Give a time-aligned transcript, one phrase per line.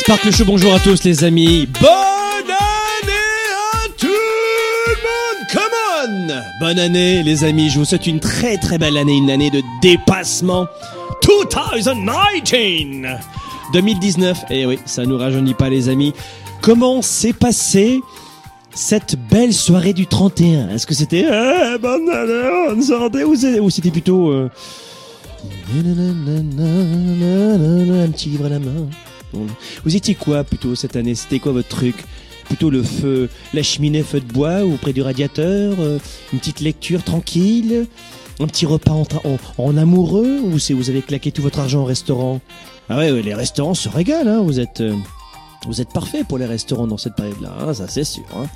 [0.00, 1.68] Spark le show, bonjour à tous les amis.
[1.78, 3.12] Bonne année
[3.74, 5.46] à tout le monde.
[5.52, 5.60] Come
[6.00, 6.30] on.
[6.58, 9.60] Bonne année les amis, je vous souhaite une très très belle année, une année de
[9.82, 10.66] dépassement.
[11.22, 13.20] 2019.
[13.74, 16.14] 2019, et oui, ça nous rajeunit pas les amis.
[16.62, 18.00] Comment s'est passé
[18.74, 23.90] cette belle soirée du 31 Est-ce que c'était eh, bonne année, bonne santé ou c'était
[23.90, 24.48] plutôt euh,
[25.74, 25.78] un
[28.10, 28.86] petit livre à la main?
[29.84, 31.14] Vous étiez quoi plutôt cette année?
[31.14, 31.96] C'était quoi votre truc?
[32.46, 35.98] Plutôt le feu, la cheminée feu de bois ou près du radiateur euh,
[36.32, 37.86] Une petite lecture tranquille
[38.40, 39.06] Un petit repas en,
[39.58, 42.40] en- amoureux Ou c'est vous avez claqué tout votre argent au restaurant?
[42.88, 44.80] Ah ouais, ouais, les restaurants se régalent, hein, vous êtes...
[44.80, 44.96] euh,
[45.66, 48.24] vous êtes parfait pour les restaurants dans cette période-là, hein, ça c'est sûr.
[48.34, 48.46] hein.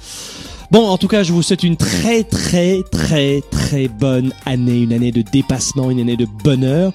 [0.71, 4.93] Bon, en tout cas, je vous souhaite une très très très très bonne année, une
[4.95, 6.93] année de dépassement, une année de bonheur,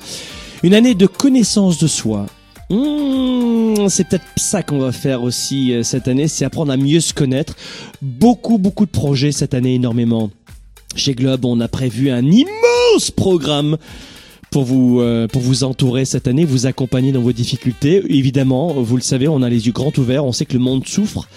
[0.63, 2.25] une année de connaissance de soi.
[2.69, 6.99] Mmh, c'est peut-être ça qu'on va faire aussi euh, cette année, c'est apprendre à mieux
[6.99, 7.55] se connaître.
[8.01, 10.29] Beaucoup beaucoup de projets cette année, énormément.
[10.95, 13.77] Chez Globe, on a prévu un immense programme
[14.51, 18.03] pour vous euh, pour vous entourer cette année, vous accompagner dans vos difficultés.
[18.07, 20.87] Évidemment, vous le savez, on a les yeux grands ouverts, on sait que le monde
[20.87, 21.27] souffre.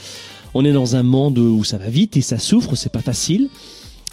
[0.54, 3.48] On est dans un monde où ça va vite et ça souffre, c'est pas facile.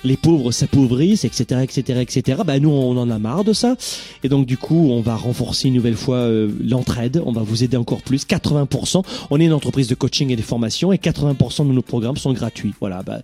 [0.06, 2.42] Les pauvres s'appauvrissent, etc., etc., etc.
[2.46, 3.76] Bah nous, on en a marre de ça.
[4.24, 7.22] Et donc du coup, on va renforcer une nouvelle fois euh, l'entraide.
[7.26, 8.26] On va vous aider encore plus.
[8.26, 9.04] 80%.
[9.30, 12.32] On est une entreprise de coaching et de formation et 80% de nos programmes sont
[12.34, 12.74] gratuits.
[12.80, 13.04] Voilà.
[13.04, 13.22] Bah,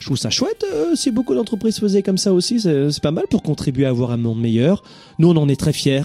[0.00, 0.64] je trouve ça chouette.
[0.72, 4.10] euh, si beaucoup d'entreprises faisaient comme ça aussi, c'est pas mal pour contribuer à avoir
[4.10, 4.82] un monde meilleur.
[5.20, 6.02] Nous, on en est très fiers.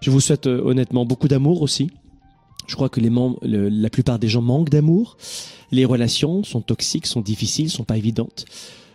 [0.00, 1.90] Je vous souhaite euh, honnêtement beaucoup d'amour aussi.
[2.68, 5.16] Je crois que les membres, le- la plupart des gens manquent d'amour.
[5.72, 8.44] Les relations sont toxiques, sont difficiles, sont pas évidentes.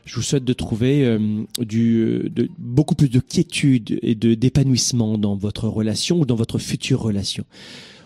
[0.06, 5.18] Je vous souhaite de trouver euh, du, de, beaucoup plus de quiétude et de d'épanouissement
[5.18, 7.46] dans votre relation ou dans votre future relation.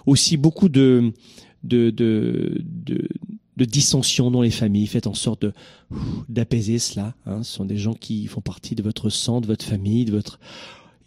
[0.05, 1.11] Aussi beaucoup de
[1.63, 3.07] de de, de,
[3.57, 4.87] de dissensions dans les familles.
[4.87, 5.45] Faites en sorte
[6.29, 7.15] d'apaiser cela.
[7.25, 7.43] Hein.
[7.43, 10.39] Ce sont des gens qui font partie de votre sang, de votre famille, de votre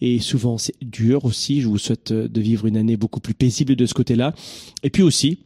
[0.00, 1.60] et souvent c'est dur aussi.
[1.60, 4.34] Je vous souhaite euh, de vivre une année beaucoup plus paisible de ce côté-là.
[4.82, 5.40] Et puis aussi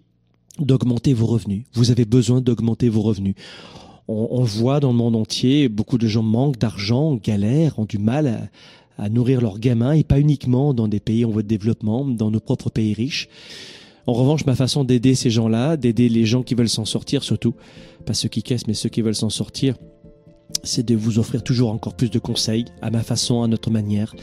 [0.59, 1.65] d'augmenter vos revenus.
[1.75, 3.35] Vous avez besoin d'augmenter vos revenus.
[4.09, 7.99] On, on voit dans le monde entier, beaucoup de gens manquent d'argent, galèrent, ont du
[7.99, 11.49] mal à, à nourrir leurs gamins, et pas uniquement dans des pays en voie de
[11.49, 13.29] développement, dans nos propres pays riches.
[14.07, 17.55] En revanche, ma façon d'aider ces gens-là, d'aider les gens qui veulent s'en sortir surtout,
[18.05, 19.77] pas ceux qui caissent, mais ceux qui veulent s'en sortir,
[20.63, 24.15] c'est de vous offrir toujours encore plus de conseils, à ma façon, à notre manière,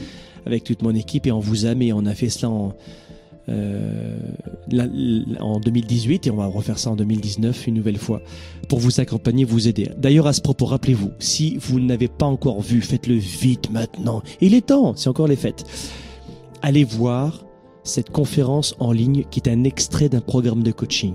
[0.46, 2.74] avec toute mon équipe, et on vous aime, et on a fait cela en,
[3.48, 4.18] euh,
[5.40, 8.22] en 2018 et on va refaire ça en 2019 une nouvelle fois
[8.68, 9.90] pour vous accompagner, vous aider.
[9.98, 14.22] D'ailleurs, à ce propos, rappelez-vous, si vous n'avez pas encore vu, faites-le vite maintenant.
[14.40, 15.64] Il est temps, c'est encore les fêtes.
[16.62, 17.44] Allez voir
[17.82, 21.14] cette conférence en ligne qui est un extrait d'un programme de coaching.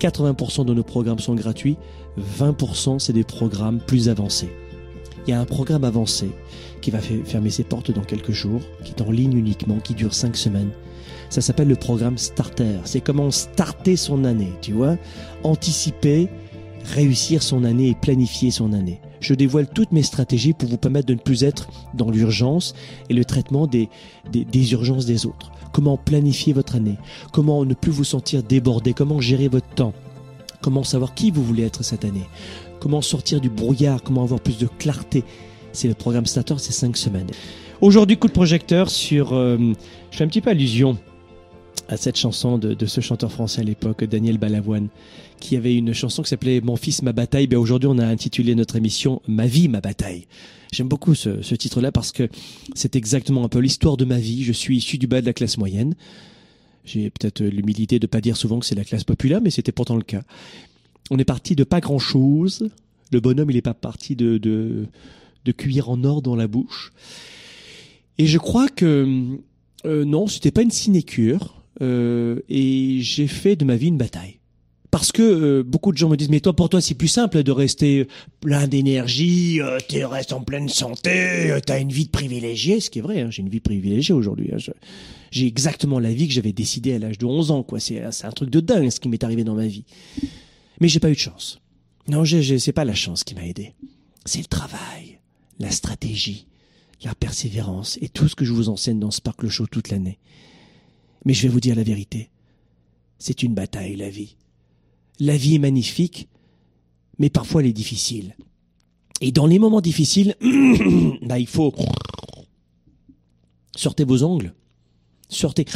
[0.00, 1.76] 80% de nos programmes sont gratuits,
[2.18, 4.50] 20% c'est des programmes plus avancés.
[5.26, 6.30] Il y a un programme avancé
[6.80, 10.14] qui va fermer ses portes dans quelques jours, qui est en ligne uniquement, qui dure
[10.14, 10.70] 5 semaines.
[11.28, 12.78] Ça s'appelle le programme Starter.
[12.84, 14.96] C'est comment starter son année, tu vois
[15.44, 16.28] Anticiper,
[16.84, 19.00] réussir son année et planifier son année.
[19.20, 22.74] Je dévoile toutes mes stratégies pour vous permettre de ne plus être dans l'urgence
[23.10, 23.88] et le traitement des,
[24.32, 25.52] des, des urgences des autres.
[25.72, 26.96] Comment planifier votre année
[27.32, 29.92] Comment ne plus vous sentir débordé Comment gérer votre temps
[30.62, 32.26] Comment savoir qui vous voulez être cette année
[32.80, 35.22] Comment sortir du brouillard Comment avoir plus de clarté
[35.72, 37.28] C'est le programme Starter, c'est 5 semaines.
[37.80, 39.32] Aujourd'hui, coup de projecteur sur...
[39.34, 39.58] euh,
[40.10, 40.98] je fais un petit peu allusion
[41.88, 44.88] à cette chanson de, de ce chanteur français à l'époque, Daniel Balavoine,
[45.40, 47.46] qui avait une chanson qui s'appelait Mon fils, ma bataille.
[47.46, 50.26] Ben aujourd'hui, on a intitulé notre émission Ma vie, ma bataille.
[50.72, 52.28] J'aime beaucoup ce, ce titre-là parce que
[52.74, 54.44] c'est exactement un peu l'histoire de ma vie.
[54.44, 55.94] Je suis issu du bas de la classe moyenne.
[56.84, 59.96] J'ai peut-être l'humilité de pas dire souvent que c'est la classe populaire, mais c'était pourtant
[59.96, 60.22] le cas.
[61.10, 62.70] On est parti de pas grand-chose.
[63.12, 64.86] Le bonhomme, il n'est pas parti de, de,
[65.44, 66.92] de cuillère en or dans la bouche.
[68.18, 69.38] Et je crois que
[69.84, 71.62] euh, non, c'était pas une sinécure.
[71.82, 74.40] Euh, et j'ai fait de ma vie une bataille.
[74.90, 77.42] Parce que euh, beaucoup de gens me disent mais toi pour toi c'est plus simple
[77.44, 78.08] de rester
[78.40, 82.80] plein d'énergie, euh, tu restes en pleine santé, euh, tu as une vie de privilégié,
[82.80, 84.50] ce qui est vrai, hein, j'ai une vie privilégiée aujourd'hui.
[84.52, 84.58] Hein,
[85.30, 88.50] j'ai exactement la vie que j'avais décidé à l'âge de 11 ans c'est un truc
[88.50, 89.84] de dingue ce qui m'est arrivé dans ma vie.
[90.80, 91.60] Mais j'ai pas eu de chance.
[92.08, 93.74] Non, c'est pas la chance qui m'a aidé.
[94.24, 95.20] C'est le travail,
[95.58, 96.46] la stratégie,
[97.04, 100.18] la persévérance et tout ce que je vous enseigne dans Sparkle Show toute l'année.
[101.24, 102.30] Mais je vais vous dire la vérité.
[103.18, 104.36] C'est une bataille, la vie.
[105.18, 106.28] La vie est magnifique,
[107.18, 108.34] mais parfois elle est difficile.
[109.20, 110.34] Et dans les moments difficiles,
[111.22, 111.74] bah, il faut
[113.76, 114.54] sortez vos ongles,
[115.28, 115.66] sortez,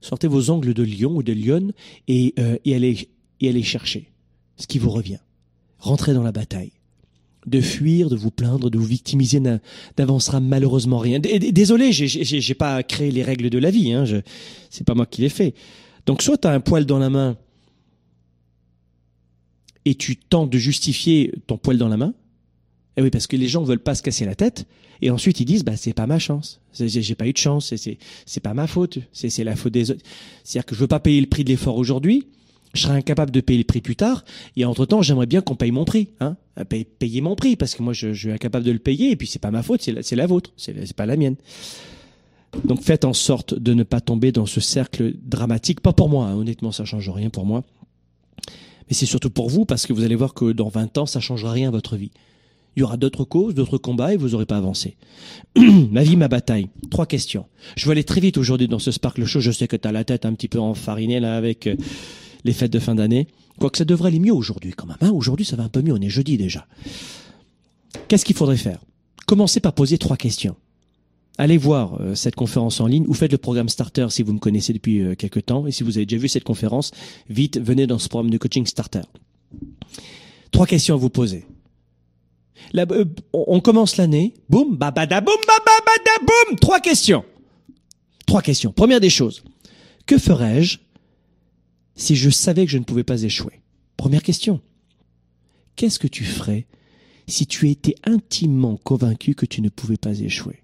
[0.00, 1.72] sortez vos ongles de lion ou de lionne
[2.08, 3.10] et, euh, et allez
[3.40, 4.10] et allez chercher
[4.56, 5.18] ce qui vous revient.
[5.78, 6.72] Rentrez dans la bataille.
[7.46, 9.60] De fuir, de vous plaindre, de vous victimiser n'a-
[9.98, 11.20] n'avancera malheureusement rien.
[11.20, 13.92] Désolé, j'ai- pas créé les règles de la vie.
[13.92, 14.04] Hein,
[14.70, 15.54] c'est pas moi qui les fait.
[16.06, 17.36] Donc soit tu as un poil dans la main
[19.84, 22.14] et tu tentes de justifier ton poil dans la main.
[22.96, 24.66] Eh oui, parce que les gens veulent pas se casser la tête
[25.02, 28.40] et ensuite ils disent bah c'est pas ma chance, j'ai pas eu de chance, c'est-
[28.40, 30.02] pas ma faute, c'est la faute des autres.
[30.42, 32.26] C'est-à-dire que je veux pas payer le prix de l'effort aujourd'hui,
[32.76, 34.24] je serai incapable de payer le prix plus tard
[34.56, 37.56] et entre temps j'aimerais bien qu'on paye mon prix, hein, Euh, paye- payer mon prix
[37.56, 39.82] parce que moi je, suis incapable de le payer et puis c'est pas ma faute,
[39.82, 41.36] c'est la, la vôtre, c'est pas la mienne.
[42.64, 46.26] Donc faites en sorte de ne pas tomber dans ce cercle dramatique, pas pour moi,
[46.26, 47.64] hein, honnêtement ça change rien pour moi.
[48.88, 51.20] Mais c'est surtout pour vous parce que vous allez voir que dans 20 ans, ça
[51.20, 52.12] changera rien à votre vie.
[52.76, 54.96] Il y aura d'autres causes, d'autres combats et vous n'aurez pas avancé.
[55.56, 56.68] ma vie, ma bataille.
[56.90, 57.46] Trois questions.
[57.74, 59.40] Je vais aller très vite aujourd'hui dans ce Sparkle Show.
[59.40, 61.76] Je sais que tu as la tête un petit peu enfarinée là avec euh,
[62.44, 63.26] les fêtes de fin d'année.
[63.58, 64.96] Quoique ça devrait aller mieux aujourd'hui quand même.
[65.00, 65.10] hein.
[65.12, 65.92] aujourd'hui, ça va un peu mieux.
[65.92, 66.66] On est jeudi déjà.
[68.08, 68.80] Qu'est-ce qu'il faudrait faire?
[69.26, 70.56] Commencez par poser trois questions.
[71.38, 74.38] Allez voir euh, cette conférence en ligne ou faites le programme Starter si vous me
[74.38, 75.66] connaissez depuis euh, quelque temps.
[75.66, 76.92] Et si vous avez déjà vu cette conférence,
[77.28, 79.02] vite, venez dans ce programme de coaching Starter.
[80.50, 81.44] Trois questions à vous poser.
[82.74, 87.24] Euh, on commence l'année, boum, babada, boum, babada, boum, trois questions.
[88.26, 88.72] Trois questions.
[88.72, 89.42] Première des choses,
[90.06, 90.78] que ferais-je
[91.96, 93.60] si je savais que je ne pouvais pas échouer
[93.96, 94.60] Première question.
[95.74, 96.66] Qu'est-ce que tu ferais
[97.26, 100.62] si tu étais intimement convaincu que tu ne pouvais pas échouer?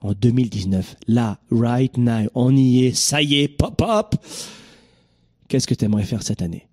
[0.00, 4.14] En 2019, là, right now, on y est, ça y est, pop, pop.
[5.48, 6.66] Qu'est-ce que tu aimerais faire cette année?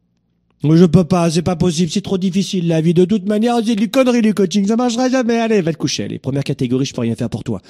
[0.63, 2.93] Je peux pas, c'est pas possible, c'est trop difficile, la vie.
[2.93, 5.39] De toute manière, c'est du connerie, du coaching, ça marchera jamais.
[5.39, 6.03] Allez, va te coucher.
[6.03, 7.61] Allez, première catégorie, je peux rien faire pour toi.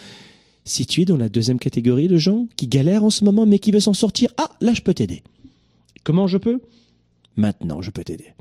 [0.66, 3.60] Si tu es dans la deuxième catégorie de gens qui galèrent en ce moment, mais
[3.60, 5.24] qui veulent s'en sortir, ah, là, je peux t'aider.
[6.04, 6.60] Comment je peux?
[7.36, 8.34] Maintenant, je peux t'aider.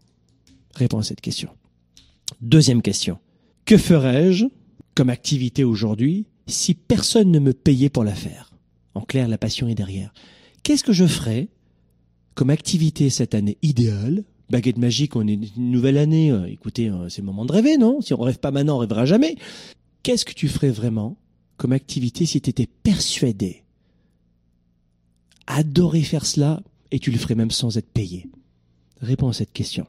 [0.74, 1.50] Réponds à cette question.
[2.40, 3.18] Deuxième question.
[3.64, 4.46] Que ferais-je
[4.94, 8.52] comme activité aujourd'hui si personne ne me payait pour la faire?
[8.94, 10.12] En clair, la passion est derrière.
[10.62, 11.48] Qu'est-ce que je ferais
[12.34, 14.24] comme activité cette année idéale?
[14.48, 16.32] Baguette magique, on est une nouvelle année.
[16.32, 18.00] euh, écoutez, euh, c'est le moment de rêver, non?
[18.00, 19.36] Si on rêve pas maintenant, on rêvera jamais.
[20.02, 21.16] Qu'est-ce que tu ferais vraiment
[21.56, 23.64] comme activité si tu étais persuadé,
[25.46, 28.26] adorer faire cela, et tu le ferais même sans être payé
[29.00, 29.86] Réponds à cette question.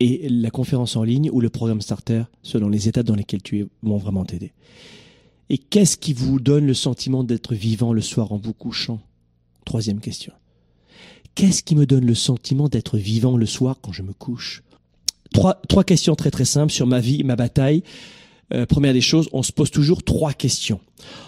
[0.00, 3.60] Et la conférence en ligne ou le programme starter, selon les étapes dans lesquelles tu
[3.60, 4.52] es, vont vraiment t'aider.
[5.48, 9.00] Et qu'est-ce qui vous donne le sentiment d'être vivant le soir en vous couchant?
[9.64, 10.32] Troisième question.
[11.34, 14.62] Qu'est-ce qui me donne le sentiment d'être vivant le soir quand je me couche?
[15.32, 17.82] Trois, trois questions très très simples sur ma vie, ma bataille.
[18.54, 20.80] Euh, première des choses, on se pose toujours trois questions.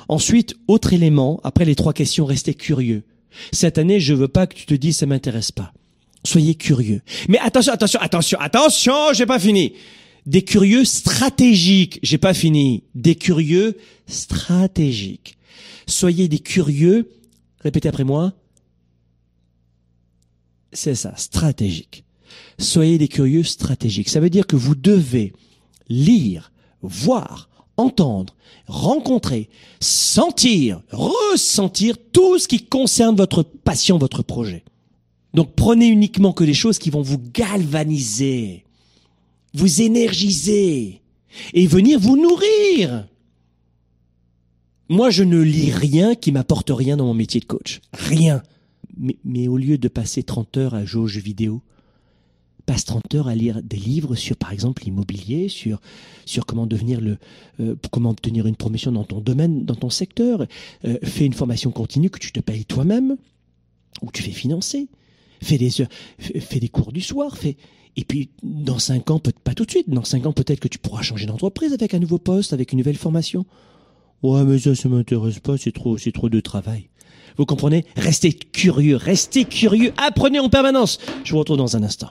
[0.09, 3.02] Ensuite, autre élément, après les trois questions, restez curieux.
[3.52, 5.73] Cette année, je veux pas que tu te dises ça m'intéresse pas.
[6.25, 7.02] Soyez curieux.
[7.28, 9.75] Mais attention, attention, attention, attention, j'ai pas fini.
[10.26, 12.82] Des curieux stratégiques, j'ai pas fini.
[12.94, 15.38] Des curieux stratégiques.
[15.87, 17.11] Soyez des curieux,
[17.61, 18.35] répétez après moi,
[20.73, 22.04] c'est ça, stratégique.
[22.58, 24.11] Soyez des curieux stratégiques.
[24.11, 25.32] Ça veut dire que vous devez
[25.88, 27.48] lire, voir,
[27.78, 28.35] entendre,
[28.66, 29.49] rencontrer,
[29.80, 34.64] sentir, ressentir tout ce qui concerne votre passion, votre projet.
[35.32, 38.64] Donc prenez uniquement que des choses qui vont vous galvaniser,
[39.54, 41.00] vous énergiser
[41.54, 43.08] et venir vous nourrir.
[44.90, 47.80] Moi, je ne lis rien qui m'apporte rien dans mon métier de coach.
[47.92, 48.42] Rien.
[48.97, 51.62] Mais, mais, au lieu de passer 30 heures à jeux vidéo,
[52.68, 55.80] passe 30 heures à lire des livres sur, par exemple, l'immobilier, sur,
[56.26, 57.16] sur comment devenir le,
[57.60, 60.46] euh, comment obtenir une promotion dans ton domaine, dans ton secteur.
[60.84, 63.16] Euh, fais une formation continue que tu te payes toi-même,
[64.02, 64.87] ou tu fais financer.
[65.42, 67.56] Fais des heures, fais des cours du soir, fais,
[67.96, 70.68] Et puis, dans cinq ans, peut pas tout de suite, dans cinq ans, peut-être que
[70.68, 73.46] tu pourras changer d'entreprise avec un nouveau poste, avec une nouvelle formation.
[74.22, 76.90] Ouais, mais ça, ça m'intéresse pas, c'est trop, c'est trop de travail.
[77.38, 77.87] Vous comprenez?
[77.96, 80.98] Restez curieux, restez curieux, apprenez en permanence.
[81.25, 82.10] Je vous retrouve dans un instant.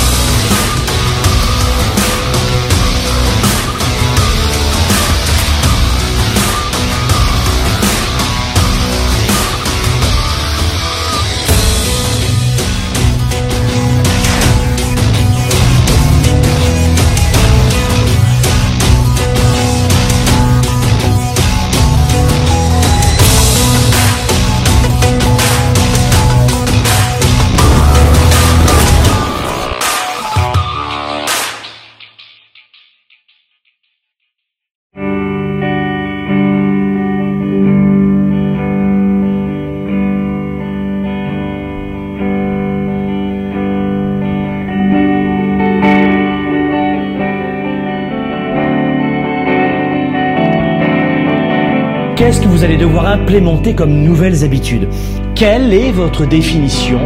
[52.21, 54.87] Qu'est-ce que vous allez devoir implémenter comme nouvelles habitudes?
[55.33, 56.99] Quelle est votre définition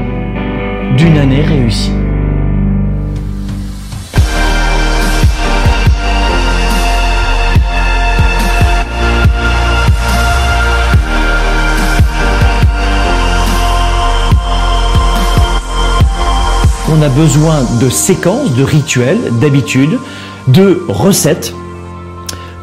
[0.97, 1.93] d'une année réussie?
[16.91, 19.97] On a besoin de séquences, de rituels, d'habitudes,
[20.49, 21.55] de recettes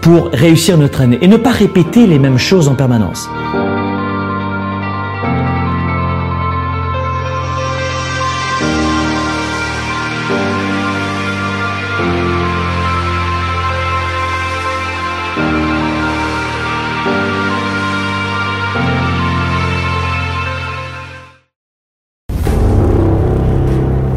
[0.03, 3.31] pour réussir notre année et ne pas répéter les mêmes choses en permanence.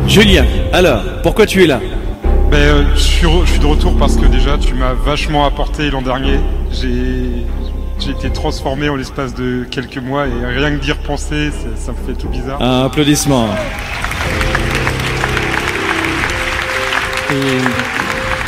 [0.08, 1.80] Julien, alors, pourquoi tu es là?
[2.56, 5.46] Ben, euh, je, suis re- je suis de retour parce que déjà tu m'as vachement
[5.46, 6.40] apporté l'an dernier.
[6.72, 7.46] J'ai
[8.00, 11.98] j'ai été transformé en l'espace de quelques mois et rien que d'y repenser, ça, me
[12.08, 12.62] fait tout bizarre.
[12.62, 13.50] Un applaudissement.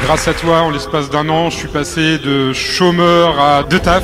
[0.05, 4.03] Grâce à toi, en l'espace d'un an, je suis passé de chômeur à deux taf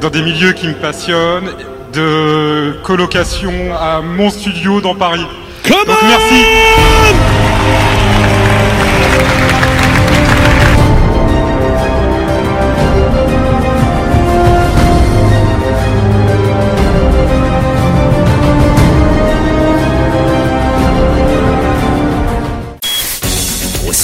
[0.00, 1.50] dans des milieux qui me passionnent,
[1.92, 5.24] de colocation à mon studio dans Paris.
[5.68, 6.44] Donc merci.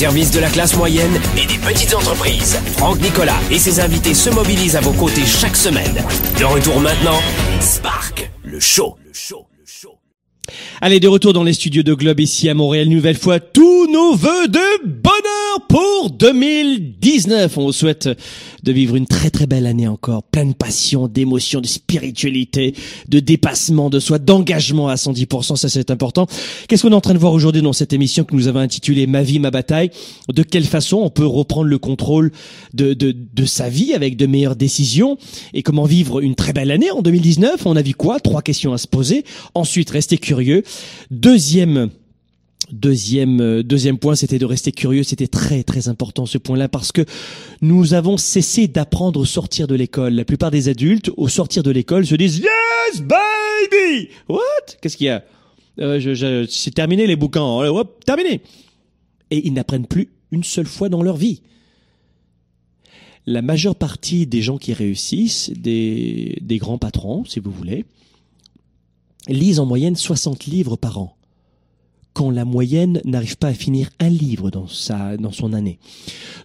[0.02, 4.30] Service de la classe moyenne et des petites entreprises, Franck Nicolas et ses invités se
[4.30, 5.94] mobilisent à vos côtés chaque semaine.
[6.40, 7.20] De retour maintenant,
[7.60, 8.96] Spark, le show.
[9.06, 9.46] Le show.
[9.56, 9.90] Le show.
[10.80, 14.16] Allez, de retour dans les studios de Globe ici à Montréal, nouvelle fois, tous nos
[14.16, 15.31] voeux de bonheur
[15.72, 17.56] pour 2019.
[17.56, 18.06] On vous souhaite
[18.62, 22.74] de vivre une très très belle année encore, pleine de passion, d'émotion, de spiritualité,
[23.08, 26.26] de dépassement de soi, d'engagement à 110%, ça c'est important.
[26.68, 29.06] Qu'est-ce qu'on est en train de voir aujourd'hui dans cette émission que nous avons intitulée
[29.06, 29.90] Ma vie, ma bataille?
[30.28, 32.32] De quelle façon on peut reprendre le contrôle
[32.74, 35.16] de, de, de sa vie avec de meilleures décisions?
[35.54, 38.20] Et comment vivre une très belle année en 2019 On a vu quoi?
[38.20, 39.24] Trois questions à se poser.
[39.54, 40.64] Ensuite, rester curieux.
[41.10, 41.88] Deuxième
[42.72, 45.02] Deuxième, euh, deuxième point, c'était de rester curieux.
[45.02, 47.02] C'était très, très important ce point-là parce que
[47.60, 50.14] nous avons cessé d'apprendre au sortir de l'école.
[50.14, 54.08] La plupart des adultes, au sortir de l'école, se disent Yes, baby!
[54.28, 54.38] What?
[54.80, 55.22] Qu'est-ce qu'il y a?
[55.80, 57.60] Euh, je, je- c'est terminé les bouquins.
[57.60, 58.40] Euh, hop, terminé.
[59.30, 61.42] Et ils n'apprennent plus une seule fois dans leur vie.
[63.26, 67.84] La majeure partie des gens qui réussissent, des, des grands patrons, si vous voulez,
[69.28, 71.16] lisent en moyenne 60 livres par an
[72.14, 75.78] quand la moyenne n'arrive pas à finir un livre dans sa dans son année.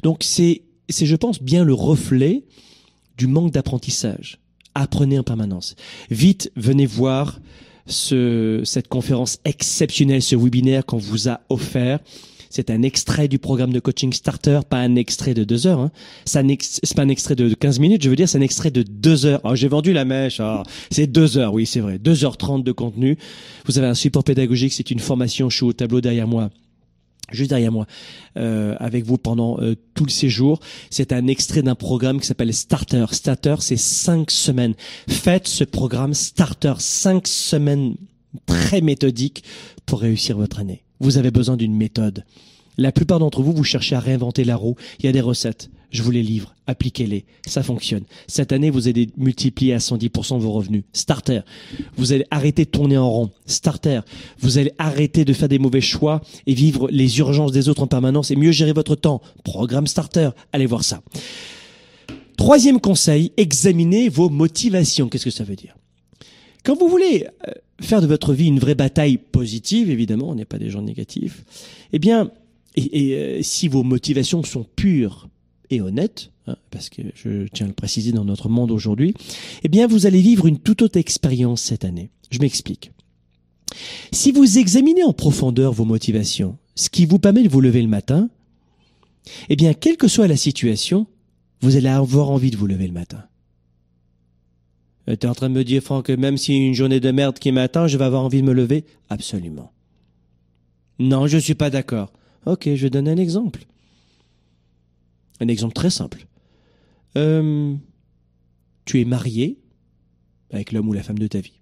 [0.03, 2.43] Donc c'est c'est je pense bien le reflet
[3.17, 4.39] du manque d'apprentissage.
[4.75, 5.75] Apprenez en permanence.
[6.11, 7.39] Vite, venez voir
[7.87, 11.99] ce cette conférence exceptionnelle, ce webinaire qu'on vous a offert.
[12.49, 15.79] C'est un extrait du programme de coaching starter, pas un extrait de deux heures.
[15.79, 15.91] Hein.
[16.25, 19.25] C'est pas un extrait de 15 minutes, je veux dire, c'est un extrait de deux
[19.25, 19.41] heures.
[19.43, 20.39] Oh, j'ai vendu la mèche.
[20.39, 20.63] ah.
[20.91, 21.99] c'est deux heures, oui, c'est vrai.
[21.99, 23.17] Deux heures trente de contenu.
[23.65, 25.49] Vous avez un support pédagogique, c'est une formation.
[25.49, 26.49] Je suis au tableau derrière moi
[27.31, 27.85] juste derrière moi,
[28.37, 30.59] euh, avec vous pendant euh, tout le séjour.
[30.89, 33.05] C'est un extrait d'un programme qui s'appelle Starter.
[33.11, 34.75] Starter, c'est cinq semaines.
[35.09, 37.95] Faites ce programme Starter, cinq semaines
[38.45, 39.43] très méthodiques
[39.85, 40.83] pour réussir votre année.
[40.99, 42.23] Vous avez besoin d'une méthode.
[42.77, 44.75] La plupart d'entre vous, vous cherchez à réinventer la roue.
[44.99, 45.69] Il y a des recettes.
[45.89, 46.53] Je vous les livre.
[46.67, 47.25] Appliquez-les.
[47.47, 48.03] Ça fonctionne.
[48.27, 50.83] Cette année, vous allez multiplier à 110% vos revenus.
[50.93, 51.41] Starter.
[51.95, 53.31] Vous allez arrêter de tourner en rond.
[53.45, 54.01] Starter.
[54.39, 57.87] Vous allez arrêter de faire des mauvais choix et vivre les urgences des autres en
[57.87, 59.21] permanence et mieux gérer votre temps.
[59.43, 60.29] Programme Starter.
[60.51, 61.01] Allez voir ça.
[62.37, 65.09] Troisième conseil, examinez vos motivations.
[65.09, 65.75] Qu'est-ce que ça veut dire?
[66.63, 70.45] Quand vous voulez euh, faire de votre vie une vraie bataille positive, évidemment, on n'est
[70.45, 71.43] pas des gens négatifs,
[71.93, 72.31] eh bien,
[72.75, 75.29] et, et, euh, si vos motivations sont pures
[75.69, 79.13] et honnêtes, hein, parce que je tiens à le préciser dans notre monde aujourd'hui,
[79.63, 82.09] eh bien, vous allez vivre une toute autre expérience cette année.
[82.29, 82.91] Je m'explique.
[84.11, 87.87] Si vous examinez en profondeur vos motivations, ce qui vous permet de vous lever le
[87.87, 88.29] matin,
[89.49, 91.07] eh bien, quelle que soit la situation,
[91.61, 93.23] vous allez avoir envie de vous lever le matin.
[95.07, 97.39] Tu es en train de me dire, Franck, que même si une journée de merde
[97.39, 98.85] qui m'attend, je vais avoir envie de me lever?
[99.09, 99.71] Absolument.
[100.99, 102.11] Non, je suis pas d'accord.
[102.45, 103.65] Ok, je donne un exemple.
[105.39, 106.25] Un exemple très simple.
[107.15, 107.73] Euh,
[108.85, 109.59] tu es marié
[110.51, 111.61] avec l'homme ou la femme de ta vie.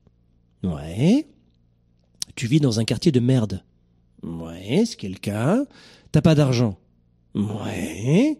[0.63, 1.27] Ouais.
[2.35, 3.63] Tu vis dans un quartier de merde.
[4.23, 5.65] Ouais, c'est quelqu'un.
[6.11, 6.79] T'as pas d'argent.
[7.35, 8.39] Ouais.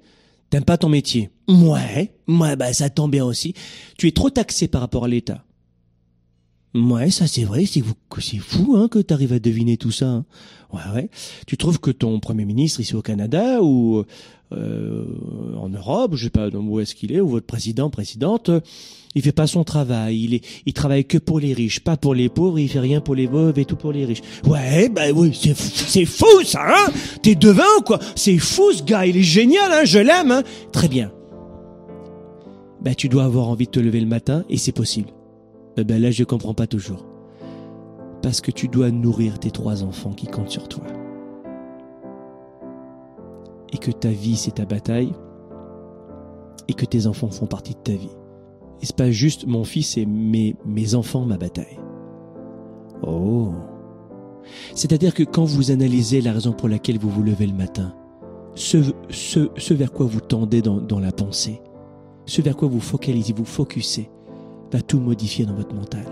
[0.56, 1.32] T'aimes pas ton métier.
[1.50, 2.14] Ouais.
[2.30, 3.54] Ouais, bah ça tombe bien aussi.
[3.98, 5.44] Tu es trop taxé par rapport à l'État.
[6.74, 7.84] Ouais, ça c'est vrai, c'est
[8.40, 10.08] fou hein, que tu arrives à deviner tout ça.
[10.08, 10.26] hein.
[10.72, 11.10] Ouais, ouais.
[11.46, 14.06] Tu trouves que ton premier ministre ici au Canada ou
[14.52, 18.60] en Europe, je sais pas où est-ce qu'il est, ou votre président, présidente, euh,
[19.16, 20.24] il fait pas son travail.
[20.24, 22.60] Il est, il travaille que pour les riches, pas pour les pauvres.
[22.60, 24.22] Il fait rien pour les pauvres et tout pour les riches.
[24.46, 28.84] Ouais, bah oui, c'est c'est fou ça, hein T'es devin ou quoi C'est fou ce
[28.84, 31.12] gars, il est génial, hein Je l'aime, hein Très bien.
[32.82, 35.10] Bah tu dois avoir envie de te lever le matin et c'est possible.
[35.78, 37.06] Eh ben là, je comprends pas toujours.
[38.22, 40.84] Parce que tu dois nourrir tes trois enfants qui comptent sur toi.
[43.76, 45.12] Et que ta vie, c'est ta bataille.
[46.70, 48.16] Et que tes enfants font partie de ta vie.
[48.82, 51.78] Et c'est pas juste mon fils et mes, mes enfants, ma bataille.
[53.04, 53.52] Oh.
[54.76, 57.94] C'est-à-dire que quand vous analysez la raison pour laquelle vous vous levez le matin,
[58.54, 58.78] ce,
[59.10, 61.62] ce, ce vers quoi vous tendez dans, dans la pensée,
[62.26, 64.10] ce vers quoi vous focalisez, vous focussez,
[64.72, 66.06] va tout modifier dans votre mental.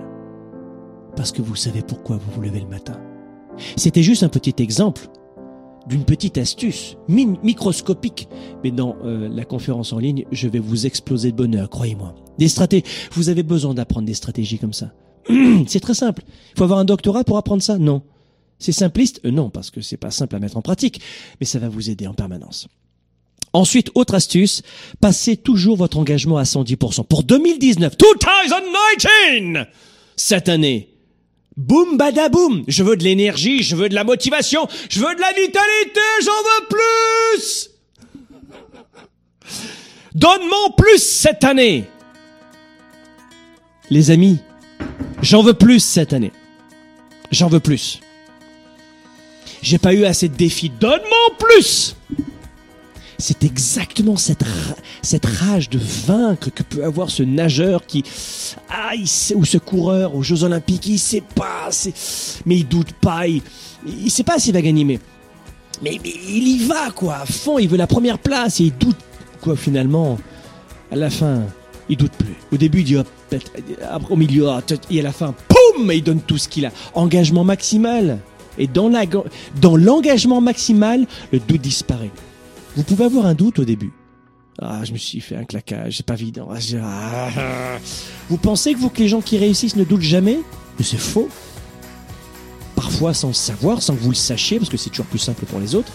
[1.16, 3.00] Parce que vous savez pourquoi vous vous levez le matin.
[3.78, 5.08] C'était juste un petit exemple
[5.88, 8.28] d'une petite astuce microscopique.
[8.64, 12.16] Mais dans euh, la conférence en ligne, je vais vous exploser de bonheur, croyez-moi.
[12.38, 12.84] Des stratégies.
[13.12, 14.92] Vous avez besoin d'apprendre des stratégies comme ça.
[15.68, 16.24] C'est très simple.
[16.54, 17.78] Il faut avoir un doctorat pour apprendre ça?
[17.78, 18.02] Non.
[18.60, 19.22] C'est simpliste?
[19.26, 21.02] Euh, Non, parce que c'est pas simple à mettre en pratique,
[21.40, 22.68] mais ça va vous aider en permanence.
[23.52, 24.64] Ensuite, autre astuce,
[25.00, 27.06] passez toujours votre engagement à 110%.
[27.06, 29.68] Pour 2019, 2019,
[30.16, 30.93] cette année,
[31.58, 35.32] boum badaboum, je veux de l'énergie, je veux de la motivation, je veux de la
[35.34, 37.70] vitalité, j'en veux plus
[40.16, 41.86] Donne-moi plus cette année
[43.90, 44.40] Les amis,
[45.22, 46.32] j'en veux plus cette année.
[47.32, 48.00] J'en veux plus.
[49.64, 50.70] J'ai pas eu assez de défis.
[50.70, 51.96] Donne-moi plus
[53.18, 54.44] c'est exactement cette,
[55.02, 58.04] cette rage de vaincre que peut avoir ce nageur qui,
[58.70, 58.92] ah,
[59.36, 61.70] ou ce coureur aux Jeux Olympiques, il sait pas,
[62.46, 63.42] mais il doute pas, il,
[63.86, 65.00] il sait pas s'il va gagner, mais,
[65.84, 68.98] il y va, quoi, à fond, il veut la première place et il doute,
[69.42, 70.18] quoi, finalement,
[70.92, 71.42] à la fin,
[71.90, 72.36] il doute plus.
[72.52, 73.04] Au début, il dit, oh,
[74.10, 76.72] au milieu, peut-être, et à la fin, poum, il donne tout ce qu'il a.
[76.94, 78.20] Engagement maximal.
[78.58, 78.88] Et dans
[79.76, 82.12] l'engagement maximal, le doute disparaît.
[82.76, 83.94] Vous pouvez avoir un doute au début.
[84.60, 86.50] Ah, je me suis fait un claquage, c'est pas évident.
[86.52, 87.78] Ah, ah.
[88.30, 90.40] Vous pensez que vous que les gens qui réussissent ne doutent jamais?
[90.78, 91.30] Mais c'est faux.
[92.76, 95.46] Parfois sans le savoir, sans que vous le sachiez, parce que c'est toujours plus simple
[95.46, 95.92] pour les autres.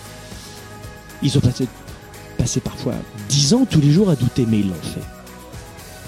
[1.22, 1.66] Ils ont passé,
[2.36, 2.94] passé parfois
[3.28, 5.02] 10 ans tous les jours à douter, mais ils l'ont fait.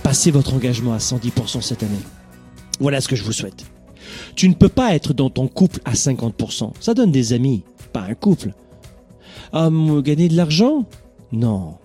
[0.03, 1.93] Passez votre engagement à 110% cette année.
[2.79, 3.65] Voilà ce que je vous souhaite.
[4.35, 6.73] Tu ne peux pas être dans ton couple à 50%.
[6.81, 8.53] Ça donne des amis, pas un couple.
[9.53, 10.87] Ah, à gagner de l'argent?
[11.33, 11.79] Non.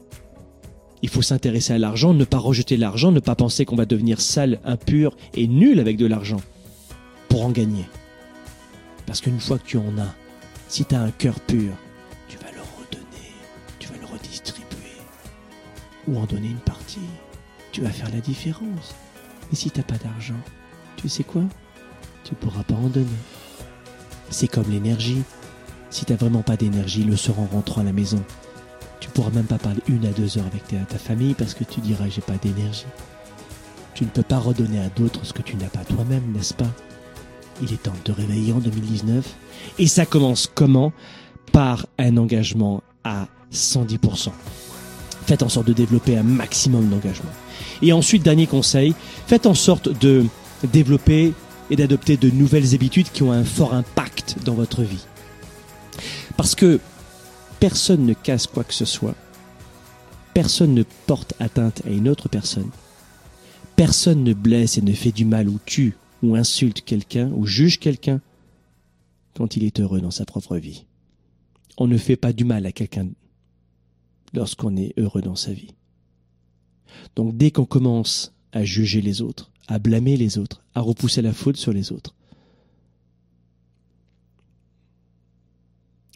[1.02, 4.22] Il faut s'intéresser à l'argent, ne pas rejeter l'argent, ne pas penser qu'on va devenir
[4.22, 6.42] sale, impur et nul avec de l'argent
[7.30, 7.86] pour en gagner.
[9.06, 10.16] Parce qu'une fois que tu en as,
[10.68, 11.74] si tu as un cœur pur,
[12.28, 13.32] tu vas le redonner,
[13.78, 14.66] tu vas le redistribuer
[16.08, 17.00] ou en donner une partie.
[17.72, 18.96] Tu vas faire la différence.
[19.52, 20.40] Et si t'as pas d'argent,
[20.96, 21.44] tu sais quoi?
[22.24, 23.06] Tu pourras pas en donner.
[24.32, 25.22] C'est comme l'énergie,
[25.96, 28.22] si t'as vraiment pas d'énergie le soir en rentrant à la maison,
[29.00, 31.64] tu pourras même pas parler une à deux heures avec ta, ta famille parce que
[31.64, 32.84] tu diras j'ai pas d'énergie.
[33.94, 36.70] Tu ne peux pas redonner à d'autres ce que tu n'as pas toi-même, n'est-ce pas?
[37.62, 39.26] Il est temps de te réveiller en 2019.
[39.80, 40.92] Et ça commence comment?
[41.54, 44.32] Par un engagement à 110%.
[45.26, 47.32] Faites en sorte de développer un maximum d'engagement.
[47.82, 48.94] Et ensuite, dernier conseil,
[49.28, 50.26] faites en sorte de
[50.74, 51.32] développer
[51.70, 55.06] et d'adopter de nouvelles habitudes qui ont un fort impact dans votre vie.
[56.38, 56.80] Parce que
[57.60, 59.16] personne ne casse quoi que ce soit,
[60.34, 62.70] personne ne porte atteinte à une autre personne,
[63.76, 67.80] personne ne blesse et ne fait du mal ou tue ou insulte quelqu'un ou juge
[67.80, 68.22] quelqu'un
[69.36, 70.86] quand il est heureux dans sa propre vie.
[71.78, 73.08] On ne fait pas du mal à quelqu'un
[74.34, 75.74] lorsqu'on est heureux dans sa vie.
[77.16, 81.34] Donc dès qu'on commence à juger les autres, à blâmer les autres, à repousser la
[81.34, 82.16] faute sur les autres,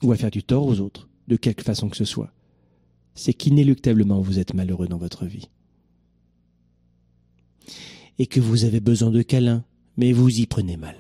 [0.04, 2.32] ou à faire du tort aux autres, de quelque façon que ce soit,
[3.16, 5.50] c'est qu'inéluctablement vous êtes malheureux dans votre vie.
[8.18, 9.64] Et que vous avez besoin de câlins,
[9.98, 10.96] mais vous y prenez mal.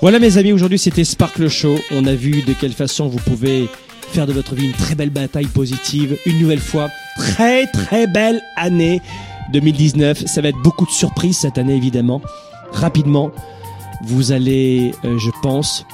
[0.00, 1.76] Voilà mes amis, aujourd'hui c'était Sparkle Show.
[1.90, 3.68] On a vu de quelle façon vous pouvez
[4.08, 6.18] faire de votre vie une très belle bataille positive.
[6.26, 9.00] Une nouvelle fois, très très belle année
[9.52, 10.26] 2019.
[10.26, 12.20] Ça va être beaucoup de surprises cette année évidemment.
[12.72, 13.30] Rapidement,
[14.02, 15.86] vous allez, euh, je pense,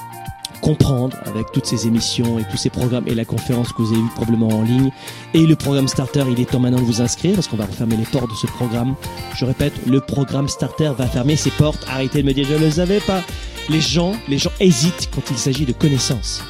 [0.61, 4.01] comprendre avec toutes ces émissions et tous ces programmes et la conférence que vous avez
[4.01, 4.91] vue probablement en ligne
[5.33, 7.95] et le programme Starter, il est temps maintenant de vous inscrire parce qu'on va refermer
[7.95, 8.95] les portes de ce programme.
[9.35, 11.85] Je répète, le programme Starter va fermer ses portes.
[11.87, 13.21] Arrêtez de me dire je ne le savais pas.
[13.69, 16.41] Les gens, les gens hésitent quand il s'agit de connaissances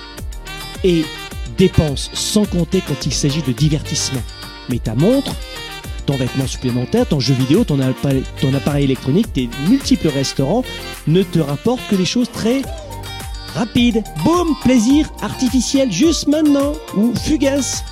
[0.84, 1.04] et
[1.58, 4.22] dépensent sans compter quand il s'agit de divertissement.
[4.70, 5.36] Mais ta montre,
[6.06, 10.64] ton vêtement supplémentaire, ton jeu vidéo, ton appareil, ton appareil électronique, tes multiples restaurants
[11.08, 12.62] ne te rapportent que des choses très
[13.56, 17.84] rapide, boum, plaisir artificiel juste maintenant ou fugace.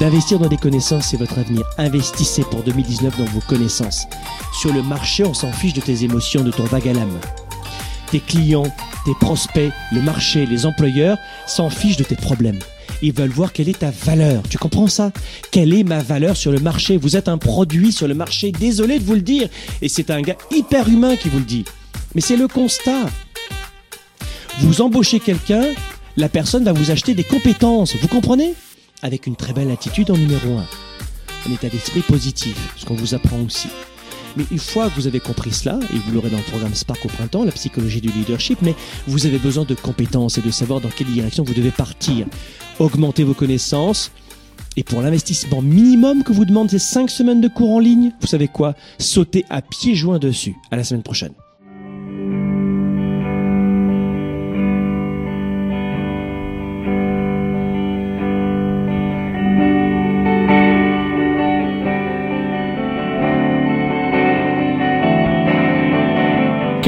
[0.00, 1.62] D'investir dans des connaissances, c'est votre avenir.
[1.76, 4.06] Investissez pour 2019 dans vos connaissances.
[4.58, 7.18] Sur le marché, on s'en fiche de tes émotions, de ton vague à l'âme.
[8.10, 8.72] Tes clients,
[9.04, 12.58] tes prospects, le marché, les employeurs s'en fichent de tes problèmes.
[13.02, 14.42] Ils veulent voir quelle est ta valeur.
[14.48, 15.12] Tu comprends ça?
[15.50, 16.96] Quelle est ma valeur sur le marché?
[16.96, 18.52] Vous êtes un produit sur le marché.
[18.52, 19.48] Désolé de vous le dire.
[19.80, 21.64] Et c'est un gars hyper humain qui vous le dit.
[22.14, 23.06] Mais c'est le constat.
[24.62, 25.64] Vous embauchez quelqu'un,
[26.18, 27.96] la personne va vous acheter des compétences.
[27.96, 28.52] Vous comprenez?
[29.00, 30.66] Avec une très belle attitude en numéro un.
[31.48, 33.68] Un état d'esprit positif, ce qu'on vous apprend aussi.
[34.36, 37.02] Mais une fois que vous avez compris cela, et vous l'aurez dans le programme Spark
[37.06, 38.74] au printemps, la psychologie du leadership, mais
[39.06, 42.26] vous avez besoin de compétences et de savoir dans quelle direction vous devez partir.
[42.78, 44.12] Augmenter vos connaissances.
[44.76, 48.26] Et pour l'investissement minimum que vous demande ces 5 semaines de cours en ligne, vous
[48.26, 48.74] savez quoi?
[48.98, 50.54] Sautez à pieds joints dessus.
[50.70, 51.32] À la semaine prochaine.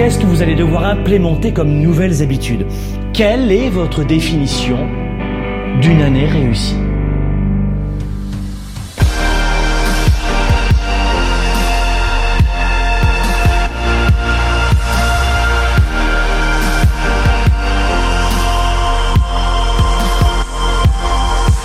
[0.03, 2.67] Qu'est-ce que vous allez devoir implémenter comme nouvelles habitudes.
[3.13, 4.77] Quelle est votre définition
[5.81, 6.75] d'une année réussie?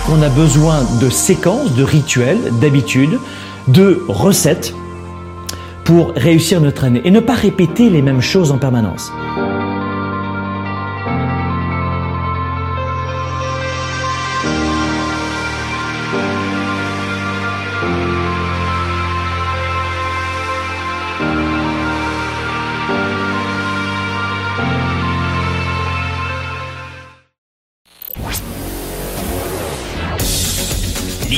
[0.08, 3.18] On a besoin de séquences, de rituels, d'habitudes,
[3.66, 4.76] de recettes
[5.88, 9.10] pour réussir notre année et ne pas répéter les mêmes choses en permanence.